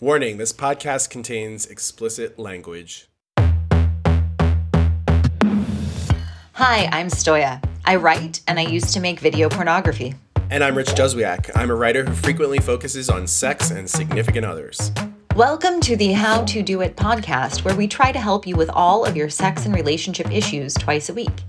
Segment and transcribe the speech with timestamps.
[0.00, 3.08] Warning this podcast contains explicit language.
[6.52, 7.60] Hi, I'm Stoya.
[7.84, 10.14] I write and I used to make video pornography.
[10.50, 11.50] And I'm Rich Juzwiak.
[11.56, 14.92] I'm a writer who frequently focuses on sex and significant others.
[15.34, 18.70] Welcome to the How to Do It podcast, where we try to help you with
[18.70, 21.42] all of your sex and relationship issues twice a week.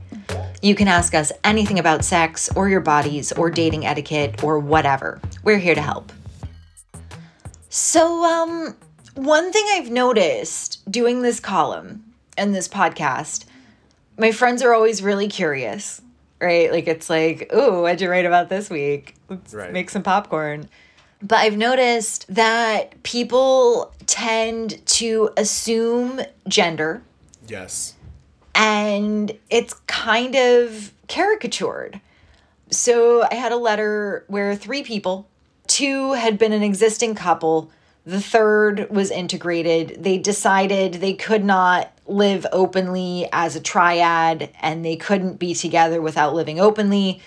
[0.64, 5.22] You can ask us anything about sex or your bodies or dating etiquette or whatever.
[5.44, 6.12] We're here to help.
[7.70, 8.76] So, um,
[9.16, 12.04] one thing I've noticed doing this column
[12.38, 13.46] and this podcast,
[14.18, 16.02] my friends are always really curious,
[16.42, 16.72] right?
[16.72, 19.16] Like, it's like, ooh, what'd you write about this week?
[19.30, 19.72] Let's Right.
[19.72, 20.68] make some popcorn.
[21.22, 27.04] But I've noticed that people tend to assume gender
[27.48, 27.94] Yes.
[28.56, 32.02] and it's kind of caricatured.
[32.72, 35.28] So I had a letter where three people,
[35.70, 37.72] two had been an existing couple,
[38.06, 40.04] the third was integrated.
[40.04, 46.02] They decided they could not live openly as a triad and they couldn't be together
[46.02, 47.22] without living openly.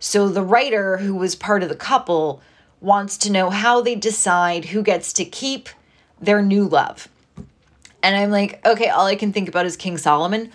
[0.00, 2.40] So the writer, who was part of the couple,
[2.80, 5.68] wants to know how they decide who gets to keep
[6.20, 7.08] their new love.
[8.02, 10.50] And I'm like, okay, all I can think about is King Solomon.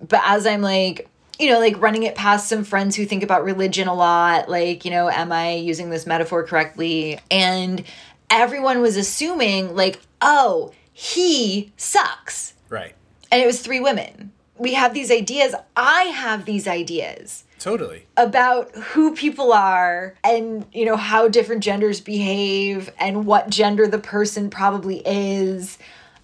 [0.00, 1.08] But as I'm like,
[1.40, 4.84] you know, like running it past some friends who think about religion a lot, like,
[4.84, 7.18] you know, am I using this metaphor correctly?
[7.30, 7.82] And
[8.28, 12.54] everyone was assuming, like, oh, he sucks.
[12.68, 12.94] Right.
[13.32, 14.32] And it was three women.
[14.58, 15.54] We have these ideas.
[15.74, 18.04] I have these ideas Totally.
[18.16, 23.98] about who people are and you know how different genders behave and what gender the
[23.98, 25.78] person probably is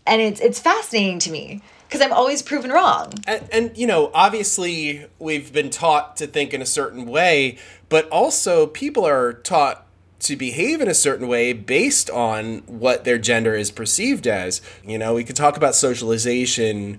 [0.07, 4.11] and it's it's fascinating to me because i'm always proven wrong And, and, you know,
[4.15, 9.87] obviously, we've been taught to think in a certain way, but also people are taught
[10.21, 14.63] to behave in a certain way based on what their gender is perceived as.
[14.85, 16.99] You know, we could talk about socialization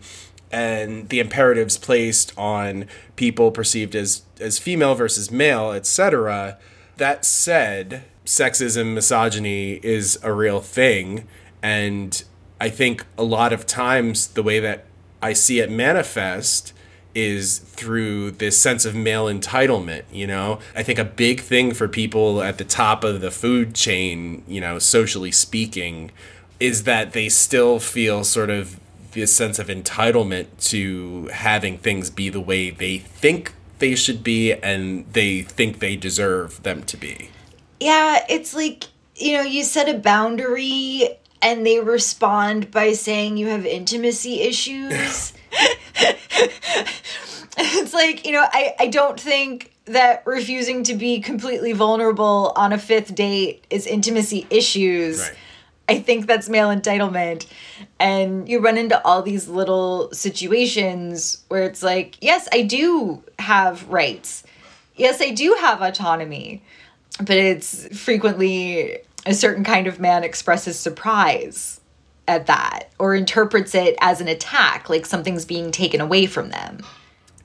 [0.52, 2.85] and the imperatives placed on
[3.16, 6.57] people perceived as as female versus male, etc.
[6.97, 11.28] That said, sexism, misogyny is a real thing,
[11.62, 12.23] and
[12.59, 14.85] I think a lot of times the way that
[15.22, 16.73] I see it manifest
[17.16, 20.59] is through this sense of male entitlement, you know?
[20.75, 24.62] I think a big thing for people at the top of the food chain, you
[24.62, 26.12] know, socially speaking,
[26.59, 28.79] is that they still feel sort of
[29.13, 34.53] this sense of entitlement to having things be the way they think they should be
[34.53, 37.29] and they think they deserve them to be.
[37.79, 38.85] yeah it's like
[39.16, 41.09] you know you set a boundary
[41.42, 45.34] and they respond by saying you have intimacy issues
[47.58, 52.74] it's like you know i i don't think that refusing to be completely vulnerable on
[52.74, 55.38] a fifth date is intimacy issues Right.
[55.90, 57.46] I think that's male entitlement.
[58.00, 63.88] And you run into all these little situations where it's like, yes, I do have
[63.88, 64.44] rights.
[64.96, 66.62] Yes, I do have autonomy.
[67.19, 71.81] But it's frequently a certain kind of man expresses surprise
[72.27, 76.79] at that or interprets it as an attack, like something's being taken away from them.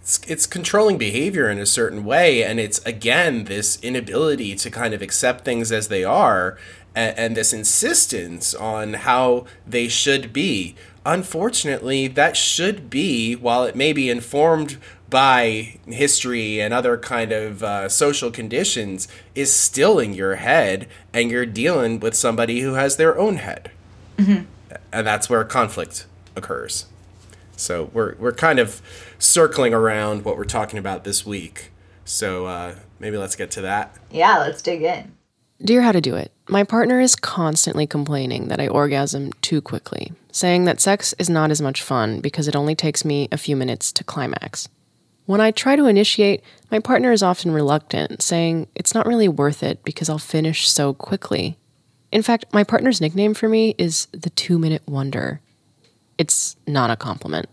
[0.01, 4.95] it's, it's controlling behavior in a certain way and it's again this inability to kind
[4.95, 6.57] of accept things as they are
[6.95, 10.75] and, and this insistence on how they should be
[11.07, 14.77] unfortunately that should be while it may be informed
[15.13, 19.07] by history and other kind of uh, social conditions
[19.37, 23.71] is still in your head and you're dealing with somebody who has their own head
[24.19, 26.87] and that's where conflict occurs
[27.63, 28.83] so we're we're kind of
[29.19, 31.71] circling around what we're talking about this week.
[32.05, 33.97] So uh, maybe let's get to that.
[34.11, 35.13] Yeah, let's dig in.
[35.65, 40.13] Dear How to Do It, my partner is constantly complaining that I orgasm too quickly,
[40.33, 43.55] saying that sex is not as much fun because it only takes me a few
[43.55, 44.69] minutes to climax.
[45.27, 49.63] When I try to initiate, my partner is often reluctant, saying it's not really worth
[49.63, 51.59] it because I'll finish so quickly.
[52.11, 55.41] In fact, my partner's nickname for me is the two minute wonder.
[56.19, 57.47] It's not a compliment.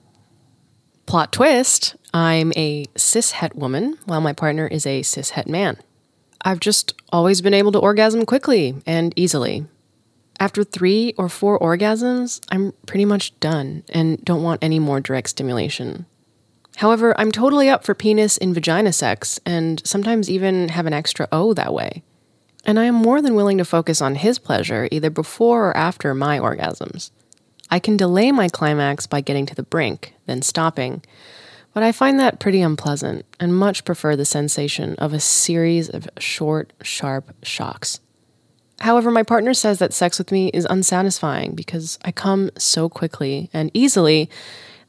[1.06, 5.78] Plot twist I'm a cis het woman, while my partner is a cis het man.
[6.42, 9.66] I've just always been able to orgasm quickly and easily.
[10.40, 15.30] After three or four orgasms, I'm pretty much done and don't want any more direct
[15.30, 16.06] stimulation.
[16.80, 21.28] However, I'm totally up for penis in vagina sex and sometimes even have an extra
[21.30, 22.04] O that way.
[22.64, 26.16] And I am more than willing to focus on his pleasure either before or after
[26.16, 27.12] my orgasms.
[27.70, 31.04] I can delay my climax by getting to the brink, then stopping,
[31.74, 36.08] but I find that pretty unpleasant and much prefer the sensation of a series of
[36.18, 38.00] short, sharp shocks.
[38.80, 43.50] However, my partner says that sex with me is unsatisfying because I come so quickly
[43.52, 44.30] and easily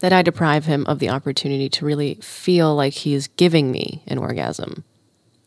[0.00, 4.02] that I deprive him of the opportunity to really feel like he is giving me
[4.06, 4.84] an orgasm.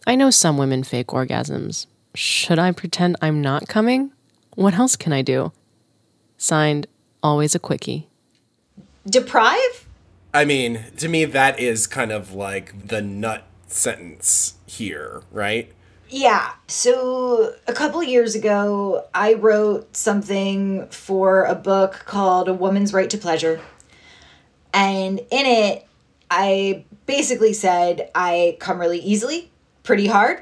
[0.07, 1.87] I know some women fake orgasms.
[2.15, 4.11] Should I pretend I'm not coming?
[4.55, 5.51] What else can I do?
[6.37, 6.87] Signed,
[7.21, 8.07] always a quickie.
[9.07, 9.87] Deprive?
[10.33, 15.71] I mean, to me, that is kind of like the nut sentence here, right?
[16.09, 16.53] Yeah.
[16.67, 23.09] So a couple years ago, I wrote something for a book called A Woman's Right
[23.09, 23.59] to Pleasure.
[24.73, 25.87] And in it,
[26.29, 29.51] I basically said I come really easily,
[29.83, 30.41] pretty hard.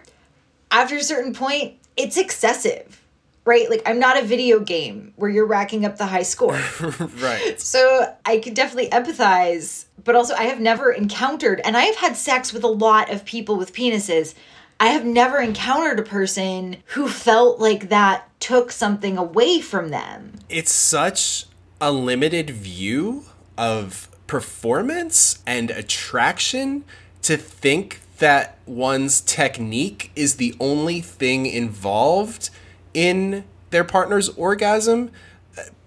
[0.72, 3.02] After a certain point, it's excessive,
[3.44, 3.70] right?
[3.70, 6.54] Like, I'm not a video game where you're racking up the high score.
[7.20, 7.60] right.
[7.60, 12.16] So I can definitely empathize, but also I have never encountered, and I have had
[12.16, 14.34] sex with a lot of people with penises.
[14.80, 20.40] I have never encountered a person who felt like that took something away from them.
[20.50, 21.46] It's such
[21.80, 23.26] a limited view
[23.58, 26.86] of performance and attraction
[27.22, 32.50] to think that one's technique is the only thing involved
[32.94, 35.12] in their partner's orgasm.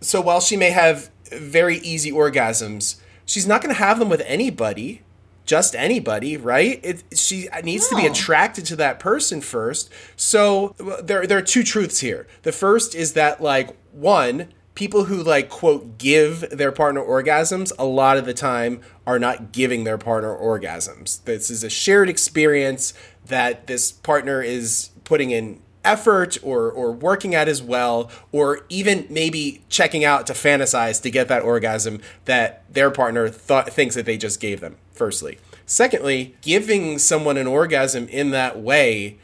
[0.03, 4.23] So while she may have very easy orgasms, she's not going to have them with
[4.27, 5.01] anybody
[5.47, 6.81] just anybody, right?
[6.83, 7.99] It she needs no.
[7.99, 9.91] to be attracted to that person first.
[10.17, 12.27] So there there are two truths here.
[12.45, 17.85] The first is that like one, people who like quote give their partner orgasms a
[17.85, 21.23] lot of the time are not giving their partner orgasms.
[21.25, 22.95] This is a shared experience
[23.27, 29.07] that this partner is putting in effort or or working at as well or even
[29.11, 34.07] maybe checking out to fantasize to get that orgasm that their partner thought thinks that
[34.07, 35.39] they just gave them firstly.
[35.67, 39.19] Secondly, giving someone an orgasm in that way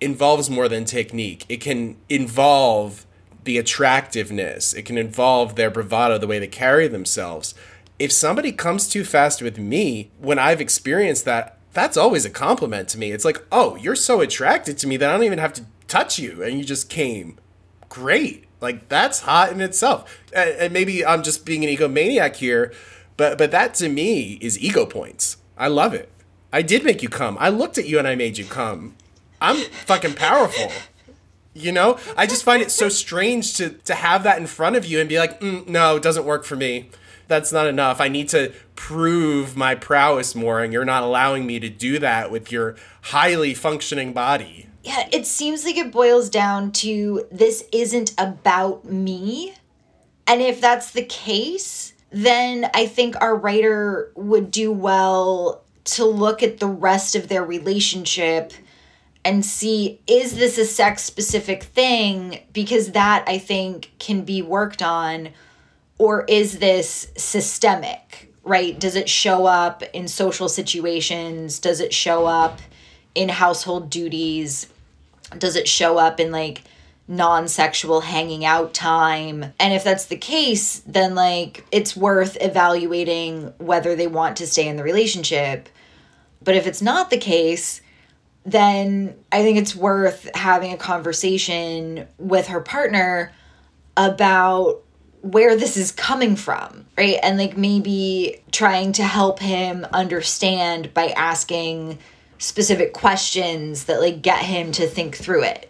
[0.00, 1.44] involves more than technique.
[1.48, 3.04] It can involve
[3.48, 7.54] the attractiveness, it can involve their bravado, the way they carry themselves.
[7.98, 12.88] If somebody comes too fast with me, when I've experienced that, that's always a compliment
[12.90, 13.10] to me.
[13.10, 16.18] It's like, oh, you're so attracted to me that I don't even have to touch
[16.18, 17.38] you, and you just came.
[17.88, 18.44] Great.
[18.60, 20.22] Like, that's hot in itself.
[20.32, 22.72] And maybe I'm just being an egomaniac here
[23.18, 25.36] but but that to me is ego points.
[25.58, 26.10] I love it.
[26.50, 27.36] I did make you come.
[27.38, 28.94] I looked at you and I made you come.
[29.42, 30.72] I'm fucking powerful.
[31.54, 34.84] You know, I just find it so strange to to have that in front of
[34.84, 36.90] you and be like, mm, no, it doesn't work for me.
[37.26, 38.00] That's not enough.
[38.00, 42.30] I need to prove my prowess more, and you're not allowing me to do that
[42.30, 44.68] with your highly functioning body.
[44.82, 49.54] Yeah, it seems like it boils down to this isn't about me.
[50.26, 56.42] And if that's the case, then I think our writer would do well to look
[56.42, 58.52] at the rest of their relationship
[59.28, 64.82] and see is this a sex specific thing because that I think can be worked
[64.82, 65.30] on
[65.98, 72.24] or is this systemic right does it show up in social situations does it show
[72.24, 72.60] up
[73.14, 74.66] in household duties
[75.36, 76.62] does it show up in like
[77.08, 79.54] non sexual hanging out time.
[79.58, 84.68] And if that's the case, then like it's worth evaluating whether they want to stay
[84.68, 85.70] in the relationship.
[86.42, 87.80] But if it's not the case,
[88.50, 93.32] then I think it's worth having a conversation with her partner
[93.96, 94.82] about
[95.22, 97.18] where this is coming from, right?
[97.22, 101.98] And like maybe trying to help him understand by asking
[102.38, 105.68] specific questions that like get him to think through it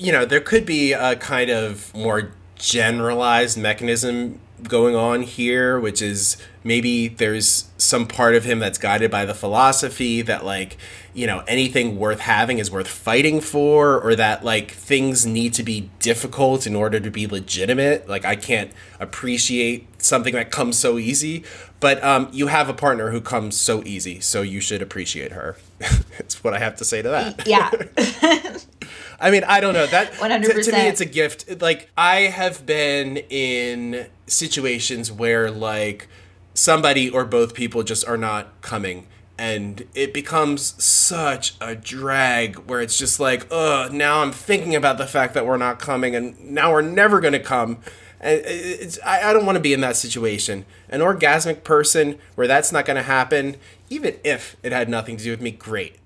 [0.00, 6.02] you know, there could be a kind of more generalized mechanism going on here, which
[6.02, 10.76] is maybe there's some part of him that's guided by the philosophy that, like,
[11.14, 15.62] you know, anything worth having is worth fighting for, or that, like, things need to
[15.62, 18.08] be difficult in order to be legitimate.
[18.08, 21.44] Like, I can't appreciate something that comes so easy,
[21.80, 25.56] but um, you have a partner who comes so easy, so you should appreciate her.
[25.78, 27.46] That's what I have to say to that.
[27.46, 27.70] Yeah.
[29.20, 30.14] I mean, I don't know that.
[30.20, 30.76] One hundred percent.
[30.76, 31.60] To me, it's a gift.
[31.60, 36.08] Like I have been in situations where like
[36.54, 39.06] somebody or both people just are not coming
[39.40, 44.98] and it becomes such a drag where it's just like ugh now i'm thinking about
[44.98, 47.78] the fact that we're not coming and now we're never going to come
[48.20, 52.46] and it's, I, I don't want to be in that situation an orgasmic person where
[52.46, 53.56] that's not going to happen
[53.88, 55.96] even if it had nothing to do with me great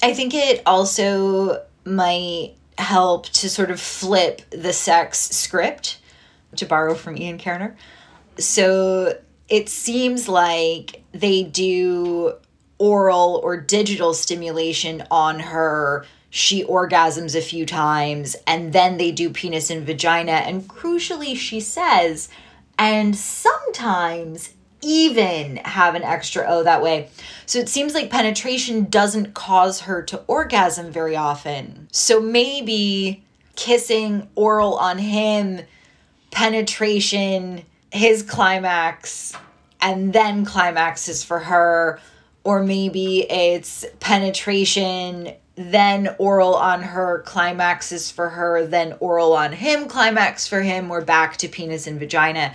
[0.00, 5.98] i think it also might help to sort of flip the sex script,
[6.56, 7.76] to borrow from Ian Kerner.
[8.38, 12.34] So it seems like they do
[12.78, 16.04] oral or digital stimulation on her
[16.36, 20.32] she orgasms a few times and then they do penis and vagina.
[20.32, 22.28] And crucially, she says,
[22.78, 24.50] and sometimes
[24.82, 27.08] even have an extra O that way.
[27.46, 31.88] So it seems like penetration doesn't cause her to orgasm very often.
[31.92, 33.24] So maybe
[33.56, 35.62] kissing oral on him,
[36.30, 39.32] penetration, his climax,
[39.80, 42.00] and then climaxes for her.
[42.44, 49.88] Or maybe it's penetration, then oral on her, climaxes for her, then oral on him,
[49.88, 50.88] climax for him.
[50.88, 52.52] We're back to penis and vagina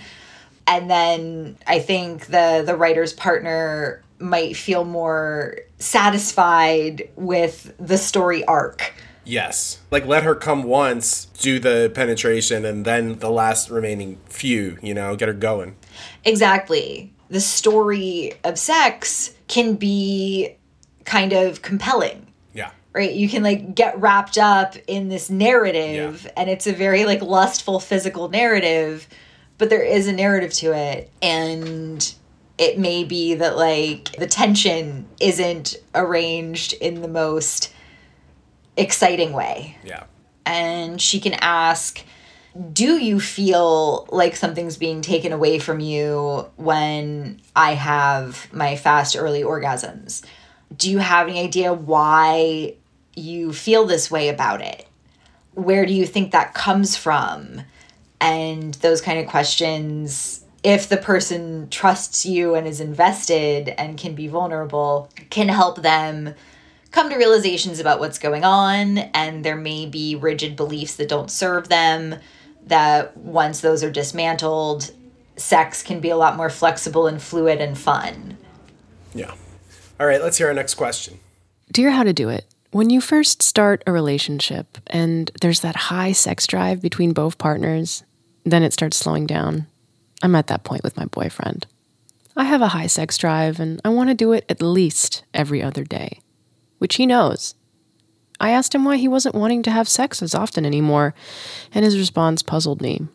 [0.66, 8.44] and then I think the the writer's partner might feel more satisfied with the story
[8.44, 8.92] arc.
[9.24, 9.80] Yes.
[9.90, 14.94] Like let her come once, do the penetration, and then the last remaining few, you
[14.94, 15.76] know, get her going.
[16.24, 17.12] Exactly.
[17.30, 20.56] The story of sex can be
[21.04, 22.26] kind of compelling.
[22.52, 22.70] Yeah.
[22.92, 23.12] Right?
[23.12, 26.32] You can like get wrapped up in this narrative Yeah.
[26.36, 29.08] and it's a very like lustful physical narrative,
[29.62, 32.14] but there is a narrative to it and
[32.58, 37.72] it may be that like the tension isn't arranged in the most
[38.76, 39.76] exciting way.
[39.84, 40.02] Yeah.
[40.44, 42.02] and she can ask
[42.72, 49.14] do you feel like something's being taken away from you when i have my fast
[49.16, 50.24] early orgasms
[50.76, 52.74] do you have any idea why
[53.14, 54.88] you feel this way about it
[55.54, 57.62] where do you think that comes from
[58.22, 64.14] and those kind of questions if the person trusts you and is invested and can
[64.14, 66.34] be vulnerable can help them
[66.92, 71.30] come to realizations about what's going on and there may be rigid beliefs that don't
[71.30, 72.14] serve them
[72.64, 74.92] that once those are dismantled
[75.36, 78.36] sex can be a lot more flexible and fluid and fun
[79.14, 79.34] Yeah.
[80.00, 81.20] All right, let's hear our next question.
[81.70, 86.12] Dear How to Do It, when you first start a relationship and there's that high
[86.12, 88.02] sex drive between both partners,
[88.44, 89.66] then it starts slowing down.
[90.22, 91.66] I'm at that point with my boyfriend.
[92.36, 95.62] I have a high sex drive and I want to do it at least every
[95.62, 96.20] other day,
[96.78, 97.54] which he knows.
[98.40, 101.14] I asked him why he wasn't wanting to have sex as often anymore,
[101.72, 103.06] and his response puzzled me.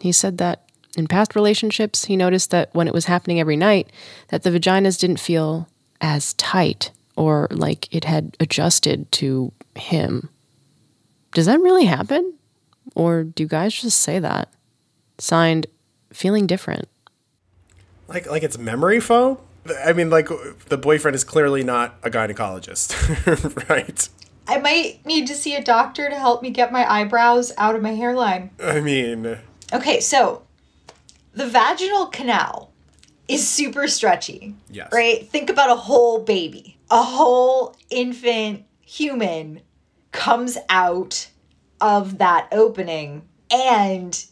[0.00, 3.90] He said that in past relationships, he noticed that when it was happening every night,
[4.28, 5.68] that the vaginas didn't feel
[6.00, 10.28] as tight or like it had adjusted to him.
[11.32, 12.34] Does that really happen?
[12.94, 14.48] Or do guys just say that?
[15.18, 15.66] Signed,
[16.12, 16.88] feeling different.
[18.08, 19.38] Like like it's memory foam?
[19.84, 20.28] I mean, like
[20.68, 24.08] the boyfriend is clearly not a gynecologist, right?
[24.46, 27.80] i might need to see a doctor to help me get my eyebrows out of
[27.80, 29.38] my hairline I mean,
[29.72, 30.42] okay so
[31.32, 32.70] the vaginal canal
[33.26, 34.90] is super stretchy Yes.
[34.92, 39.62] right think about a whole baby a whole infant human
[40.12, 41.30] comes out
[41.80, 44.26] of that opening and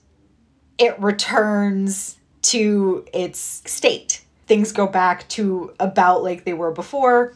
[0.78, 4.22] it returns to its state.
[4.46, 7.34] Things go back to about like they were before.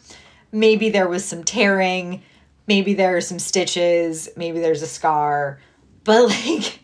[0.53, 2.23] Maybe there was some tearing,
[2.67, 5.61] maybe there are some stitches, maybe there's a scar,
[6.05, 6.81] but like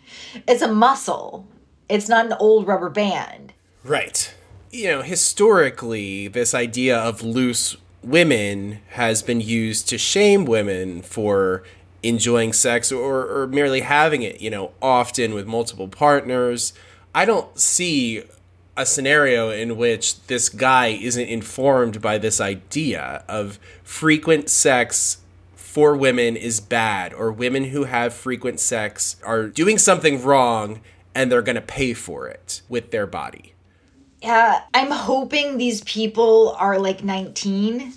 [0.46, 1.46] it's a muscle.
[1.88, 3.52] It's not an old rubber band.
[3.84, 4.32] Right.
[4.70, 11.62] You know, historically, this idea of loose women has been used to shame women for
[12.02, 16.72] enjoying sex or, or merely having it, you know, often with multiple partners.
[17.14, 18.24] I don't see
[18.76, 25.18] a scenario in which this guy isn't informed by this idea of frequent sex
[25.54, 30.80] for women is bad or women who have frequent sex are doing something wrong
[31.14, 33.54] and they're going to pay for it with their body.
[34.22, 37.94] Yeah, I'm hoping these people are like 19.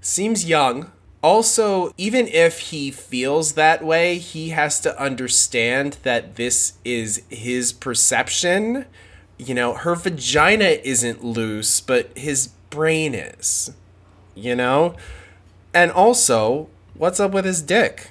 [0.00, 0.90] Seems young.
[1.22, 7.72] Also, even if he feels that way, he has to understand that this is his
[7.72, 8.84] perception.
[9.36, 13.72] You know, her vagina isn't loose, but his brain is.
[14.34, 14.94] You know?
[15.74, 18.10] And also, what's up with his dick?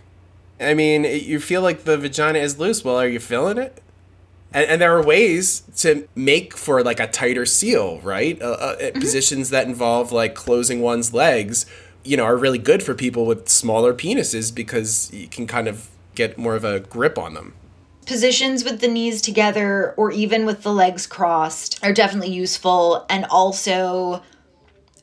[0.60, 2.84] I mean, you feel like the vagina is loose.
[2.84, 3.82] Well, are you feeling it?
[4.54, 8.42] And, and there are ways to make for like a tighter seal, right?
[8.42, 11.66] Uh, uh, Positions that involve like closing one's legs,
[12.08, 15.90] you know, are really good for people with smaller penises because you can kind of
[16.16, 17.54] get more of a grip on them.
[18.06, 23.26] Positions with the knees together or even with the legs crossed are definitely useful and
[23.26, 24.24] also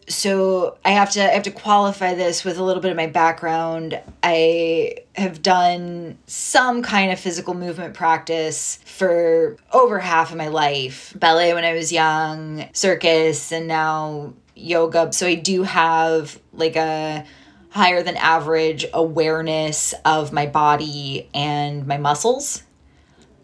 [0.09, 3.07] so I have to I have to qualify this with a little bit of my
[3.07, 4.01] background.
[4.23, 11.15] I have done some kind of physical movement practice for over half of my life.
[11.19, 15.13] Ballet when I was young, circus and now yoga.
[15.13, 17.25] So I do have like a
[17.71, 22.63] higher than average awareness of my body and my muscles.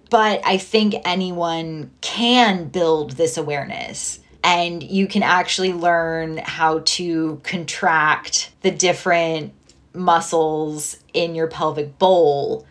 [0.08, 7.40] But I think anyone can build this awareness and you can actually learn how to
[7.42, 9.52] contract the different
[9.92, 12.66] muscles in your pelvic bowl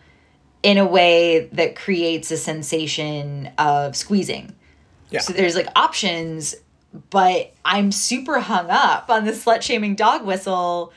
[0.62, 4.54] in a way that creates a sensation of squeezing.
[5.10, 5.20] Yeah.
[5.20, 6.54] So there's like options,
[7.10, 10.92] but I'm super hung up on the slut shaming dog whistle.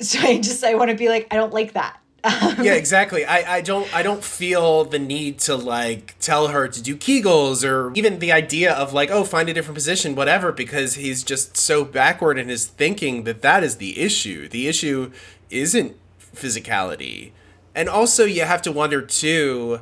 [0.00, 2.00] So I just I want to be like I don't like that.
[2.24, 3.24] yeah, exactly.
[3.24, 7.68] I, I don't I don't feel the need to like tell her to do Kegels
[7.68, 11.56] or even the idea of like oh find a different position whatever because he's just
[11.56, 14.48] so backward in his thinking that that is the issue.
[14.48, 15.12] The issue
[15.50, 15.96] isn't
[16.34, 17.32] physicality.
[17.74, 19.80] And also you have to wonder too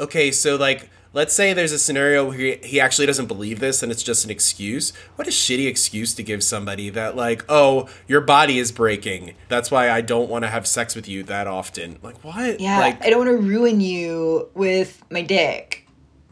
[0.00, 3.82] okay, so like let's say there's a scenario where he, he actually doesn't believe this
[3.82, 4.92] and it's just an excuse.
[5.16, 9.34] What a shitty excuse to give somebody that, like, oh, your body is breaking.
[9.48, 11.98] That's why I don't want to have sex with you that often.
[12.02, 12.60] Like, what?
[12.60, 15.86] Yeah, Like, I don't want to ruin you with my dick.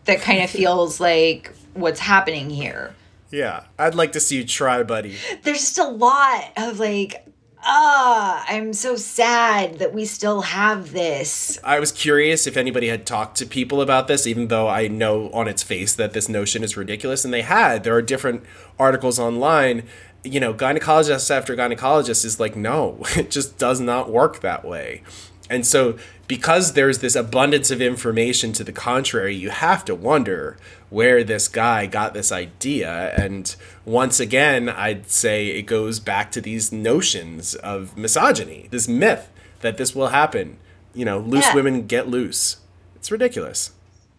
[0.04, 2.94] That kind of feels like what's happening here.
[3.30, 3.64] yeah.
[3.78, 5.16] I'd like to see you try, buddy.
[5.42, 7.24] There's just a lot of like,
[7.64, 11.58] ah, I'm so sad that we still have this.
[11.62, 15.30] I was curious if anybody had talked to people about this, even though I know
[15.30, 17.24] on its face that this notion is ridiculous.
[17.24, 17.84] And they had.
[17.84, 18.44] There are different
[18.78, 19.84] articles online.
[20.24, 25.02] You know, gynecologist after gynecologist is like, no, it just does not work that way.
[25.50, 30.56] And so, because there's this abundance of information to the contrary, you have to wonder
[30.92, 33.14] where this guy got this idea.
[33.16, 33.54] And
[33.86, 39.30] once again, I'd say it goes back to these notions of misogyny, this myth
[39.62, 40.58] that this will happen.
[40.94, 41.54] You know, loose Yeah.
[41.54, 42.58] women get loose.
[42.94, 43.70] It's ridiculous.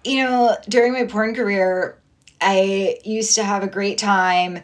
[0.03, 1.99] You know, during my porn career,
[2.41, 4.63] I used to have a great time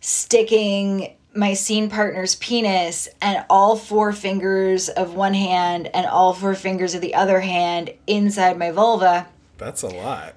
[0.00, 6.54] sticking my scene partner's penis and all four fingers of one hand and all four
[6.54, 9.26] fingers of the other hand inside my vulva.
[9.58, 10.34] That's a lot.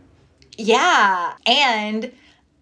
[0.61, 1.33] Yeah.
[1.45, 2.11] And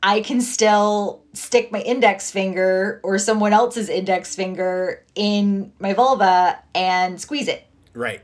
[0.02, 6.60] I can still stick my index finger or someone else's index finger in my vulva
[6.74, 7.66] and squeeze it.
[7.94, 8.22] Right.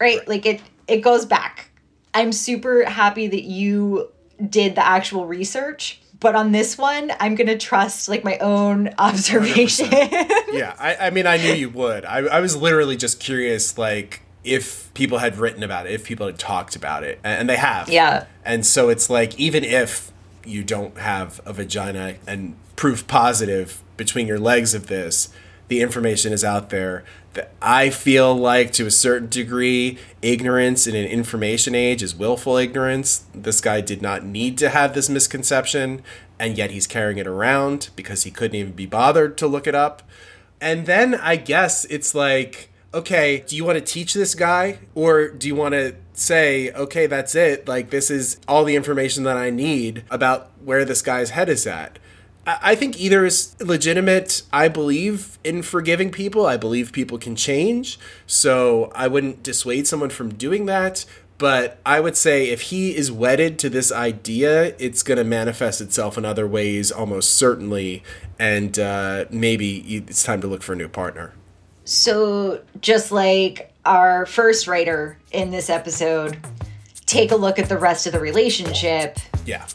[0.00, 0.26] Right?
[0.26, 1.70] Like it it goes back.
[2.14, 4.10] I'm super happy that you
[4.48, 8.90] did the actual research, but on this one, I'm going to trust like my own
[8.98, 9.88] observation.
[9.92, 12.04] yeah, I, I mean, I knew you would.
[12.04, 16.26] I, I was literally just curious, like, if people had written about it, if people
[16.26, 17.88] had talked about it, and they have.
[17.88, 18.26] Yeah.
[18.44, 20.10] And so it's like, even if
[20.44, 25.28] you don't have a vagina and proof positive between your legs of this,
[25.68, 27.04] the information is out there.
[27.34, 32.58] That I feel like, to a certain degree, ignorance in an information age is willful
[32.58, 33.24] ignorance.
[33.34, 36.02] This guy did not need to have this misconception,
[36.38, 39.74] and yet he's carrying it around because he couldn't even be bothered to look it
[39.74, 40.02] up.
[40.60, 44.78] And then I guess it's like, okay, do you want to teach this guy?
[44.94, 47.66] Or do you want to say, okay, that's it?
[47.66, 51.66] Like, this is all the information that I need about where this guy's head is
[51.66, 51.98] at.
[52.44, 54.42] I think either is legitimate.
[54.52, 56.44] I believe in forgiving people.
[56.44, 58.00] I believe people can change.
[58.26, 61.04] So I wouldn't dissuade someone from doing that.
[61.38, 65.80] But I would say if he is wedded to this idea, it's going to manifest
[65.80, 68.02] itself in other ways almost certainly.
[68.38, 71.32] And uh, maybe it's time to look for a new partner.
[71.84, 76.38] So, just like our first writer in this episode,
[77.06, 79.18] take a look at the rest of the relationship.
[79.44, 79.66] Yeah.